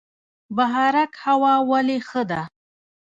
[0.55, 2.41] بهارک هوا ولې ښه ده؟